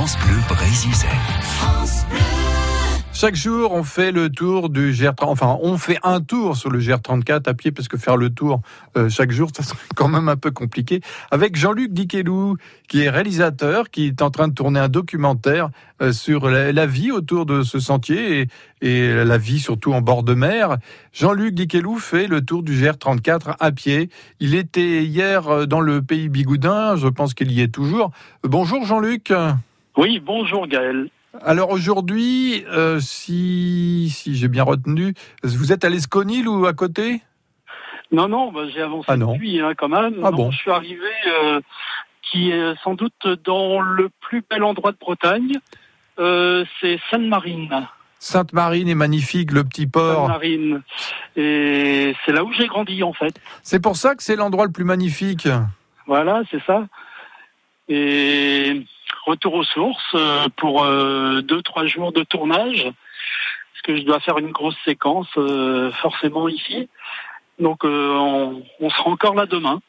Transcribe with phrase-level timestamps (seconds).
[0.00, 0.90] France Bleu Brésil.
[3.12, 5.24] Chaque jour, on fait le tour du GR30.
[5.26, 8.62] Enfin, on fait un tour sur le GR34 à pied, parce que faire le tour
[8.96, 11.02] euh, chaque jour, ça serait quand même un peu compliqué.
[11.30, 12.56] Avec Jean-Luc Diquelou,
[12.88, 15.68] qui est réalisateur, qui est en train de tourner un documentaire
[16.00, 18.48] euh, sur la, vie autour de ce sentier et,
[18.80, 20.78] et, la vie surtout en bord de mer.
[21.12, 24.08] Jean-Luc Diquelou fait le tour du GR34 à pied.
[24.38, 26.96] Il était hier euh, dans le pays bigoudin.
[26.96, 28.12] Je pense qu'il y est toujours.
[28.44, 29.30] Bonjour Jean-Luc.
[29.96, 31.08] Oui, bonjour Gaël.
[31.42, 37.22] Alors aujourd'hui, euh, si, si j'ai bien retenu, vous êtes à l'Esconil ou à côté?
[38.12, 39.32] Non, non, bah, j'ai avancé ah non.
[39.32, 40.14] depuis hein, quand même.
[40.24, 41.60] Ah non, bon Je suis arrivé euh,
[42.22, 45.58] qui est sans doute dans le plus bel endroit de Bretagne.
[46.18, 47.86] Euh, c'est Sainte-Marine.
[48.18, 50.26] Sainte-Marine est magnifique, le petit port.
[50.26, 50.82] Sainte-Marine.
[51.36, 53.40] Et c'est là où j'ai grandi en fait.
[53.62, 55.48] C'est pour ça que c'est l'endroit le plus magnifique.
[56.06, 56.86] Voilà, c'est ça.
[57.88, 58.84] Et
[59.30, 64.20] retour aux sources euh, pour euh, deux trois jours de tournage parce que je dois
[64.20, 66.88] faire une grosse séquence euh, forcément ici.
[67.58, 69.80] Donc on, sera encore là demain.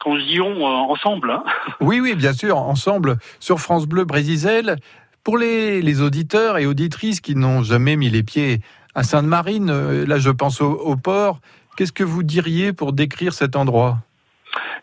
[0.00, 1.30] Quand dis on, ensemble.
[1.30, 1.44] Hein.
[1.80, 4.76] Oui, oui, bien sûr, ensemble sur France Bleu Brésil.
[5.22, 8.60] Pour les, les auditeurs et auditrices qui n'ont jamais mis les pieds
[8.94, 9.70] à Sainte-Marine,
[10.04, 11.40] là je pense au port,
[11.76, 13.98] qu'est-ce que vous diriez pour décrire cet endroit?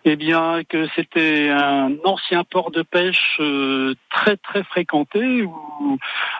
[0.08, 5.98] Eh bien, que c'était un ancien port de pêche euh, très très fréquenté où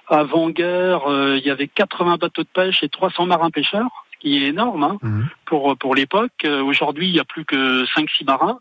[0.08, 4.38] avant-guerre euh, il y avait 80 bateaux de pêche et 300 marins pêcheurs, ce qui
[4.38, 5.24] est énorme hein, mmh.
[5.46, 6.46] pour pour l'époque.
[6.46, 8.60] Euh, aujourd'hui, il y a plus que 5-6 marins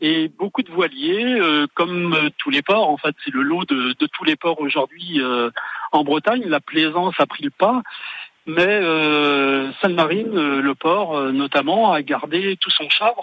[0.00, 2.88] et beaucoup de voiliers, euh, comme tous les ports.
[2.88, 5.20] En fait, c'est le lot de, de tous les ports aujourd'hui
[5.90, 6.44] en Bretagne.
[6.46, 7.82] La plaisance a pris le pas.
[8.46, 13.14] Mais euh, Sainte-Marine, le port notamment, a gardé tout son charme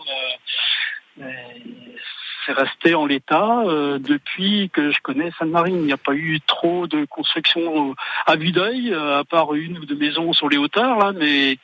[2.45, 5.78] c'est resté en l'état euh, depuis que je connais Sainte-Marine.
[5.78, 9.78] Il n'y a pas eu trop de construction à vue d'œil, euh, à part une
[9.78, 11.58] ou deux maisons sur les hauteurs, là, mais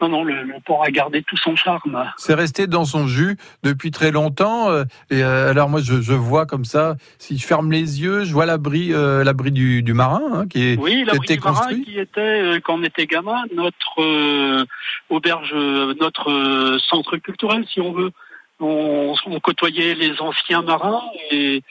[0.00, 2.10] non, non, le, le port a gardé tout son charme.
[2.16, 4.70] C'est resté dans son jus depuis très longtemps.
[4.70, 8.32] Euh, et alors moi, je, je, vois comme ça, si je ferme les yeux, je
[8.32, 11.76] vois l'abri, l'abri du, du, marin hein, qui est oui, l'abri du construit.
[11.78, 14.66] marin qui était quand on était gamin notre
[15.10, 18.10] auberge, notre centre culturel, si on veut
[18.64, 21.62] on, côtoyait les anciens marins et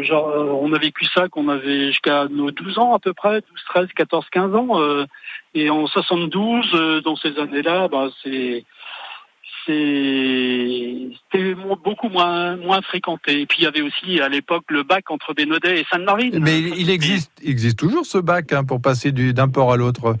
[0.00, 3.44] genre, on a vécu ça qu'on avait jusqu'à nos 12 ans à peu près, 12,
[3.68, 4.80] 13, 14, 15 ans.
[4.80, 5.04] Euh,
[5.54, 8.64] et en 72, euh, dans ces années-là, bah, c'est
[9.64, 11.54] c'était
[11.84, 13.42] beaucoup moins moins fréquenté.
[13.42, 16.38] Et puis il y avait aussi à l'époque le bac entre Bénodet et Sainte-Marine.
[16.40, 20.16] Mais il existe, il existe toujours ce bac hein, pour passer d'un port à l'autre.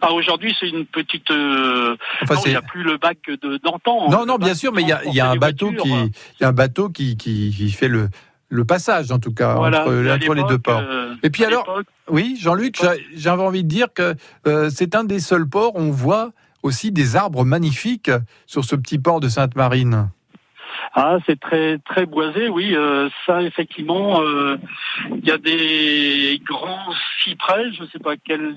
[0.00, 1.30] Ah, aujourd'hui, c'est une petite.
[1.30, 1.96] Euh...
[2.22, 3.18] Enfin, non, il n'y a plus le bac
[3.64, 4.10] d'antan.
[4.10, 6.44] non, non, bien sûr, mais il y a, y a un bateau qui, il y
[6.44, 8.08] a un bateau qui, qui, qui fait le,
[8.48, 10.82] le passage, en tout cas, voilà, entre, entre les deux ports.
[10.82, 12.80] Euh, Et puis alors, oui, Jean-Luc,
[13.16, 14.14] j'avais envie de dire que
[14.46, 16.30] euh, c'est un des seuls ports où on voit
[16.62, 18.10] aussi des arbres magnifiques
[18.46, 20.10] sur ce petit port de Sainte-Marine.
[20.94, 22.74] Ah, c'est très très boisé, oui.
[22.74, 24.22] Euh, ça, effectivement,
[25.10, 26.92] il y a des grands
[27.22, 28.54] cyprès, je ne sais pas quel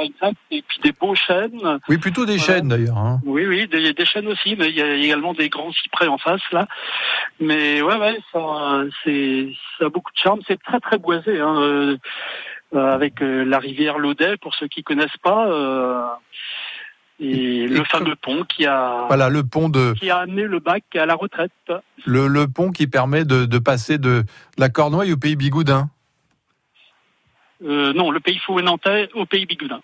[0.00, 1.78] exact, et puis des beaux chênes.
[1.88, 2.54] Oui, plutôt des voilà.
[2.54, 2.98] chênes d'ailleurs.
[2.98, 3.20] Hein.
[3.24, 6.18] Oui, oui, des, des, chênes aussi, mais il y a également des grands cyprès en
[6.18, 6.66] face là.
[7.40, 9.48] Mais ouais, ouais, ça, c'est,
[9.78, 10.40] ça a beaucoup de charme.
[10.46, 11.96] C'est très très boisé, hein, euh,
[12.74, 16.18] avec la rivière Laudet pour ceux qui connaissent pas
[17.22, 20.84] et, le fameux pont qui a voilà le pont de qui a amené le bac
[20.94, 21.52] à la retraite.
[22.04, 24.24] Le, le pont qui permet de, de passer de,
[24.58, 25.88] la Cornouaille au pays Bigoudin.
[27.64, 29.80] Euh, non, le pays Fouet-Nantais au pays Bigoudin.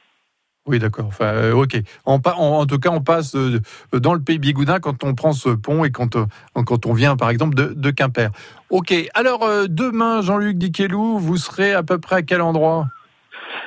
[0.66, 1.06] Oui, d'accord.
[1.06, 1.78] Enfin, euh, ok.
[2.04, 3.60] En, en, en, tout cas, on passe euh,
[3.92, 6.16] dans le pays Bigoudin quand on prend ce pont et quand,
[6.54, 8.30] quand on vient, par exemple, de, de Quimper.
[8.68, 8.92] Ok.
[9.14, 12.86] Alors, demain, Jean-Luc Diquelou, vous serez à peu près à quel endroit?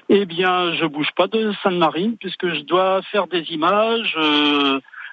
[0.10, 4.16] Eh bien, je bouge pas de Sainte-Marine puisque je dois faire des images,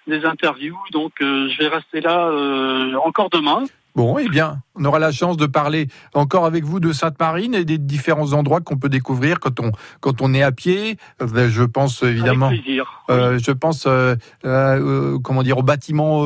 [0.08, 0.78] des interviews.
[0.92, 3.64] Donc, euh, je vais rester là euh, encore demain.
[3.98, 7.64] Bon, eh bien, on aura la chance de parler encore avec vous de Sainte-Marine et
[7.64, 10.98] des différents endroits qu'on peut découvrir quand on quand on est à pied.
[11.18, 12.46] Je pense évidemment.
[12.46, 13.02] Avec plaisir.
[13.10, 14.14] Euh, je pense, euh,
[14.44, 16.22] euh, comment dire, au bâtiment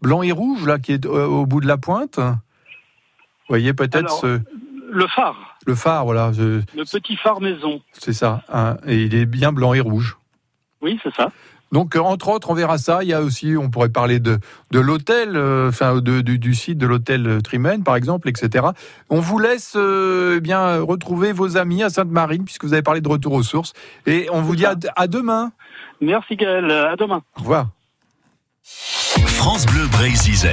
[0.00, 2.18] blanc et rouge là qui est au bout de la pointe.
[2.18, 2.32] Vous
[3.50, 4.40] voyez peut-être ce...
[4.90, 5.58] le phare.
[5.66, 6.32] Le phare, voilà.
[6.32, 6.62] Je...
[6.74, 7.82] Le petit phare maison.
[7.92, 8.42] C'est ça.
[8.50, 10.16] Hein, et il est bien blanc et rouge.
[10.80, 11.30] Oui, c'est ça.
[11.72, 13.02] Donc, entre autres, on verra ça.
[13.02, 14.38] Il y a aussi, on pourrait parler de,
[14.70, 18.66] de l'hôtel, euh, enfin, de, du, du, site de l'hôtel Trimène, par exemple, etc.
[19.10, 23.08] On vous laisse euh, bien retrouver vos amis à Sainte-Marine, puisque vous avez parlé de
[23.08, 23.72] retour aux sources.
[24.06, 25.52] Et on vous dit à, à, demain.
[26.00, 26.70] Merci, Gaël.
[26.70, 27.22] À demain.
[27.36, 27.68] Au revoir.
[28.62, 30.48] France Bleu Brésil.